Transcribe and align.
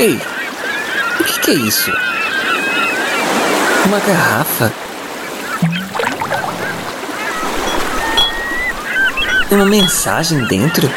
Ei, 0.00 0.14
o 0.14 1.24
que, 1.24 1.40
que 1.40 1.50
é 1.50 1.54
isso? 1.54 1.90
Uma 3.84 3.98
garrafa? 3.98 4.72
Tem 9.48 9.58
uma 9.58 9.66
mensagem 9.66 10.38
dentro? 10.46 10.88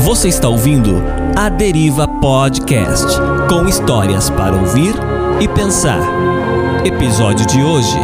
Você 0.00 0.28
está 0.28 0.48
ouvindo 0.48 1.04
A 1.36 1.50
Deriva 1.50 2.08
Podcast 2.08 3.18
com 3.50 3.68
histórias 3.68 4.30
para 4.30 4.56
ouvir 4.56 4.94
e 5.42 5.48
pensar. 5.48 6.00
Episódio 6.86 7.46
de 7.46 7.62
hoje: 7.62 7.98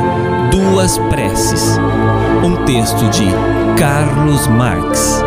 Duas 0.51 0.99
Preces. 1.09 1.79
Um 2.45 2.65
texto 2.65 3.09
de 3.11 3.27
Carlos 3.79 4.49
Marx, 4.49 5.23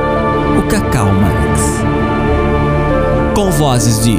o 0.57 0.67
Cacau 0.67 1.07
Marx. 1.07 1.61
Com 3.33 3.49
vozes 3.51 4.03
de 4.03 4.17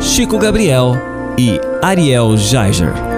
Chico 0.00 0.38
Gabriel 0.38 0.96
e 1.38 1.60
Ariel 1.80 2.36
Jaeger. 2.36 3.09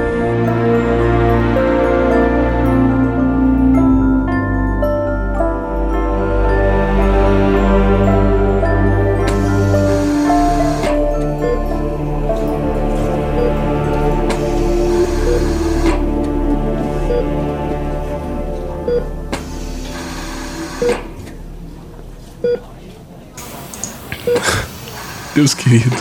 Deus 25.34 25.54
querido, 25.54 25.96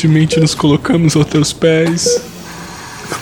humildemente 0.00 0.40
nos 0.40 0.54
colocamos 0.54 1.14
aos 1.14 1.26
teus 1.26 1.52
pés. 1.52 2.20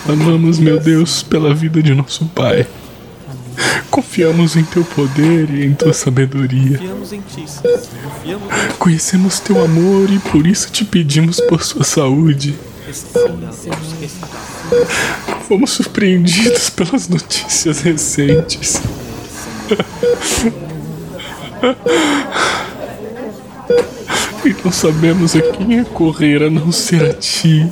Clamamos, 0.04 0.58
meu 0.58 0.78
Deus, 0.78 1.22
pela 1.22 1.54
vida 1.54 1.82
de 1.82 1.94
nosso 1.94 2.24
Pai. 2.26 2.66
Confiamos 3.90 4.56
em 4.56 4.62
teu 4.62 4.84
poder 4.84 5.50
e 5.50 5.64
em 5.64 5.74
tua 5.74 5.92
sabedoria. 5.92 6.80
Conhecemos 8.78 9.40
teu 9.40 9.62
amor 9.64 10.08
e 10.10 10.18
por 10.18 10.46
isso 10.46 10.70
te 10.70 10.84
pedimos 10.84 11.40
por 11.40 11.62
sua 11.62 11.84
saúde. 11.84 12.54
Fomos 15.46 15.70
surpreendidos 15.70 16.70
pelas 16.70 17.08
notícias 17.08 17.80
recentes. 17.80 18.80
E 24.44 24.56
não 24.64 24.72
sabemos 24.72 25.36
a 25.36 25.40
quem 25.40 25.76
recorrer 25.76 26.42
a 26.42 26.50
não 26.50 26.72
ser 26.72 27.10
a 27.10 27.14
ti. 27.14 27.70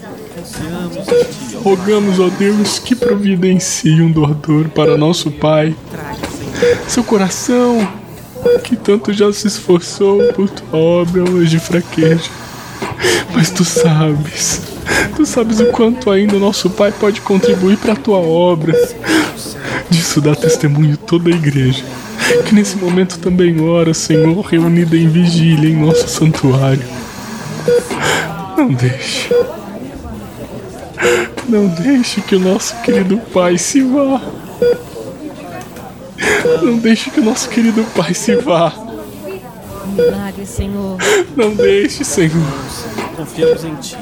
Rogamos, 1.62 2.20
ó 2.20 2.28
Deus, 2.28 2.78
que 2.78 2.94
providencie 2.94 4.02
um 4.02 4.12
doador 4.12 4.68
para 4.68 4.96
nosso 4.98 5.30
Pai. 5.30 5.74
Seu 6.86 7.02
coração, 7.02 7.88
que 8.62 8.76
tanto 8.76 9.12
já 9.12 9.32
se 9.32 9.46
esforçou 9.46 10.32
por 10.34 10.48
tua 10.50 10.78
obra, 10.78 11.22
hoje 11.30 11.58
fraqueja. 11.58 12.30
Mas 13.34 13.50
tu 13.50 13.64
sabes, 13.64 14.62
tu 15.14 15.24
sabes 15.26 15.60
o 15.60 15.66
quanto 15.66 16.10
ainda 16.10 16.38
nosso 16.38 16.70
Pai 16.70 16.92
pode 16.92 17.20
contribuir 17.20 17.76
para 17.76 17.92
a 17.92 17.96
tua 17.96 18.18
obra. 18.18 18.72
Disso 19.90 20.20
dá 20.20 20.34
testemunho 20.34 20.96
toda 20.96 21.28
a 21.30 21.32
igreja 21.32 21.84
que 22.46 22.54
nesse 22.54 22.76
momento 22.76 23.18
também 23.18 23.60
ora, 23.60 23.94
Senhor, 23.94 24.40
reunida 24.40 24.96
em 24.96 25.08
vigília 25.08 25.70
em 25.70 25.76
nosso 25.76 26.08
santuário. 26.08 26.82
Não 28.56 28.72
deixe. 28.72 29.30
Não 31.48 31.68
deixe 31.68 32.20
que 32.20 32.34
o 32.34 32.40
nosso 32.40 32.74
querido 32.82 33.18
Pai 33.32 33.58
se 33.58 33.80
vá. 33.82 34.20
Não 36.62 36.78
deixe 36.78 37.10
que 37.10 37.20
o 37.20 37.24
nosso 37.24 37.48
querido 37.48 37.84
Pai 37.94 38.14
se 38.14 38.34
vá. 38.36 38.72
Milagre, 39.86 40.46
Senhor. 40.46 40.96
Não 41.36 41.54
deixe, 41.54 42.04
Senhor. 42.04 42.46
Confiamos 43.16 43.64
em 43.64 43.74
Ti. 43.76 43.96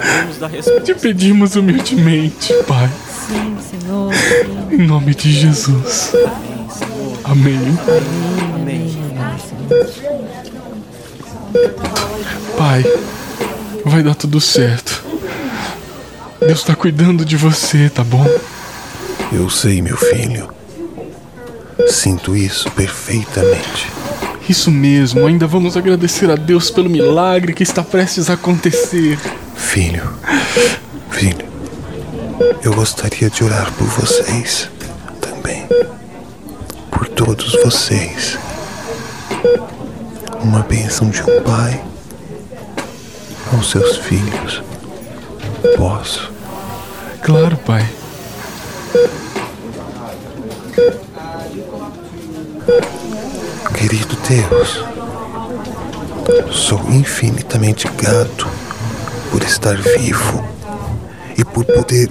Sabemos 0.00 0.38
da 0.38 0.46
resposta. 0.46 0.80
Te 0.80 0.94
pedimos 0.94 1.56
humildemente, 1.56 2.54
Pai. 2.66 2.90
Sim, 3.28 3.56
Senhor. 3.60 4.12
Sim. 4.14 4.82
Em 4.82 4.86
nome 4.86 5.14
de 5.14 5.32
Jesus. 5.32 6.12
Amém. 7.24 7.78
Amém. 8.54 8.96
Pai, 12.56 12.84
vai 13.84 14.02
dar 14.02 14.14
tudo 14.14 14.40
certo. 14.40 15.02
Deus 16.40 16.60
está 16.60 16.74
cuidando 16.74 17.24
de 17.24 17.36
você, 17.36 17.90
tá 17.90 18.02
bom? 18.02 18.26
Eu 19.32 19.50
sei, 19.50 19.82
meu 19.82 19.96
filho. 19.96 20.48
Sinto 21.88 22.34
isso 22.36 22.70
perfeitamente. 22.72 23.88
Isso 24.48 24.70
mesmo, 24.70 25.26
ainda 25.26 25.46
vamos 25.46 25.76
agradecer 25.76 26.30
a 26.30 26.34
Deus 26.34 26.70
pelo 26.70 26.90
milagre 26.90 27.52
que 27.52 27.62
está 27.62 27.84
prestes 27.84 28.28
a 28.28 28.34
acontecer. 28.34 29.18
Filho, 29.60 30.02
filho, 31.10 31.46
eu 32.62 32.74
gostaria 32.74 33.30
de 33.30 33.44
orar 33.44 33.70
por 33.74 33.86
vocês 33.86 34.68
também 35.20 35.64
por 36.90 37.06
todos 37.08 37.52
vocês. 37.62 38.36
Uma 40.42 40.60
bênção 40.60 41.08
de 41.08 41.22
um 41.22 41.42
pai 41.42 41.80
aos 43.52 43.70
seus 43.70 43.98
filhos. 43.98 44.60
Posso? 45.76 46.32
Claro, 47.22 47.56
pai. 47.58 47.88
Querido 53.78 54.16
Deus, 54.28 54.84
sou 56.50 56.80
infinitamente 56.90 57.86
grato 57.96 58.48
por 59.30 59.42
estar 59.42 59.76
vivo 59.76 60.44
e 61.38 61.44
por 61.44 61.64
poder 61.64 62.10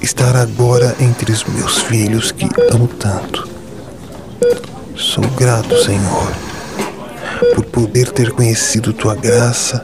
estar 0.00 0.36
agora 0.36 0.94
entre 1.00 1.32
os 1.32 1.44
meus 1.44 1.78
filhos 1.82 2.32
que 2.32 2.48
amo 2.70 2.88
tanto. 2.88 3.48
Sou 4.96 5.24
grato, 5.30 5.76
Senhor, 5.82 6.32
por 7.54 7.64
poder 7.66 8.10
ter 8.10 8.30
conhecido 8.32 8.92
tua 8.92 9.14
graça 9.14 9.82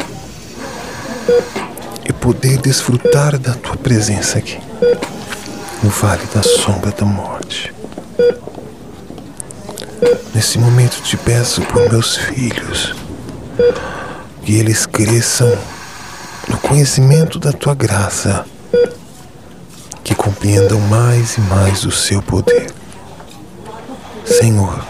e 2.09 2.12
poder 2.12 2.59
desfrutar 2.59 3.38
da 3.38 3.55
tua 3.55 3.77
presença 3.77 4.38
aqui, 4.38 4.59
no 5.83 5.91
vale 5.91 6.22
da 6.34 6.43
sombra 6.43 6.91
da 6.93 7.05
morte. 7.05 7.75
Nesse 10.34 10.59
momento 10.59 11.03
te 11.03 11.17
peço 11.17 11.62
por 11.62 11.91
meus 11.91 12.17
filhos, 12.17 12.94
que 14.43 14.56
eles 14.56 14.87
cresçam 14.87 15.53
conhecimento 16.69 17.39
da 17.39 17.51
tua 17.51 17.75
graça, 17.75 18.45
que 20.05 20.15
compreendam 20.15 20.79
mais 20.83 21.39
e 21.39 21.41
mais 21.41 21.87
o 21.87 21.91
seu 21.91 22.21
poder. 22.21 22.71
Senhor, 24.27 24.84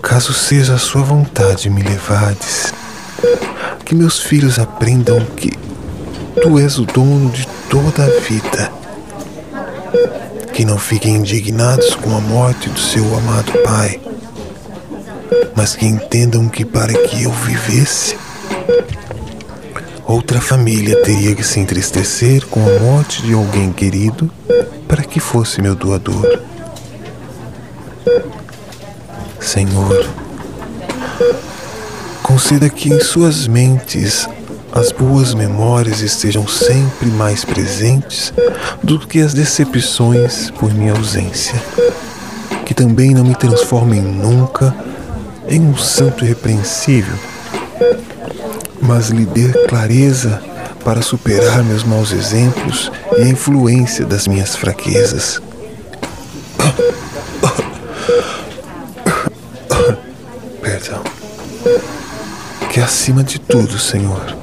caso 0.00 0.32
seja 0.32 0.74
a 0.74 0.78
sua 0.78 1.02
vontade 1.02 1.68
me 1.68 1.82
levardes, 1.82 2.72
que 3.84 3.96
meus 3.96 4.20
filhos 4.20 4.60
aprendam 4.60 5.18
que 5.36 5.50
tu 6.40 6.60
és 6.60 6.78
o 6.78 6.84
dono 6.84 7.30
de 7.30 7.44
toda 7.68 8.04
a 8.04 8.20
vida. 8.20 8.70
Que 10.52 10.64
não 10.64 10.78
fiquem 10.78 11.16
indignados 11.16 11.96
com 11.96 12.16
a 12.16 12.20
morte 12.20 12.68
do 12.68 12.78
seu 12.78 13.04
amado 13.16 13.52
Pai, 13.64 14.00
mas 15.56 15.74
que 15.74 15.86
entendam 15.86 16.48
que 16.48 16.64
para 16.64 16.92
que 16.92 17.24
eu 17.24 17.32
vivesse, 17.32 18.16
outra 20.06 20.40
família 20.40 21.02
teria 21.02 21.34
que 21.34 21.42
se 21.42 21.60
entristecer 21.60 22.46
com 22.46 22.60
a 22.60 22.80
morte 22.80 23.22
de 23.22 23.34
alguém 23.34 23.72
querido 23.72 24.30
para 24.86 25.02
que 25.02 25.20
fosse 25.20 25.60
meu 25.60 25.74
doador. 25.74 26.40
Senhor, 29.38 30.08
conceda 32.22 32.68
que 32.68 32.88
em 32.88 33.00
suas 33.00 33.46
mentes 33.46 34.28
as 34.72 34.92
boas 34.92 35.34
memórias 35.34 36.00
estejam 36.00 36.46
sempre 36.46 37.08
mais 37.08 37.44
presentes 37.44 38.32
do 38.82 38.98
que 38.98 39.20
as 39.20 39.34
decepções 39.34 40.50
por 40.50 40.72
minha 40.72 40.92
ausência. 40.92 41.54
Que 42.64 42.74
também 42.74 43.14
não 43.14 43.24
me 43.24 43.34
transformem 43.34 44.00
nunca 44.00 44.74
em 45.48 45.60
um 45.60 45.76
santo 45.76 46.24
irrepreensível, 46.24 47.16
mas 48.80 49.08
lhe 49.08 49.24
dê 49.26 49.48
clareza 49.66 50.42
para 50.84 51.02
superar 51.02 51.62
meus 51.64 51.84
maus 51.84 52.12
exemplos 52.12 52.90
e 53.18 53.22
a 53.22 53.28
influência 53.28 54.04
das 54.04 54.26
minhas 54.26 54.56
fraquezas. 54.56 55.40
Perdão. 60.62 61.02
Que 62.70 62.80
acima 62.80 63.24
de 63.24 63.38
tudo, 63.38 63.78
Senhor, 63.78 64.36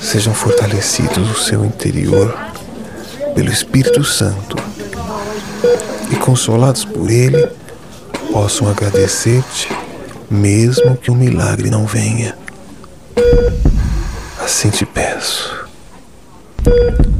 sejam 0.00 0.34
fortalecidos 0.34 1.30
o 1.30 1.40
seu 1.40 1.64
interior 1.64 2.36
pelo 3.34 3.50
Espírito 3.50 4.04
Santo 4.04 4.56
e 6.10 6.16
consolados 6.16 6.84
por 6.84 7.10
Ele, 7.10 7.48
possam 8.32 8.68
agradecer-te, 8.68 9.68
mesmo 10.30 10.96
que 10.96 11.10
um 11.10 11.14
milagre 11.14 11.70
não 11.70 11.86
venha. 11.86 12.36
Assim 14.40 14.70
te 14.70 14.84
peço, 14.84 15.66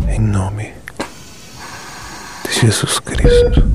em 0.08 0.20
nome 0.20 0.72
de 2.44 2.60
Jesus 2.60 2.98
Cristo. 2.98 3.66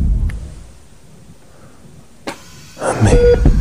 Amém. 2.80 3.59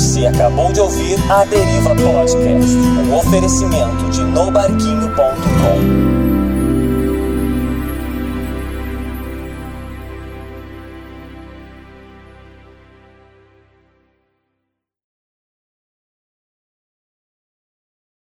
Você 0.00 0.24
acabou 0.24 0.72
de 0.72 0.80
ouvir 0.80 1.18
a 1.30 1.44
Deriva 1.44 1.94
Podcast, 1.94 2.74
um 2.74 3.14
oferecimento 3.16 4.08
de 4.08 4.22
nobarquinho.com. 4.22 6.19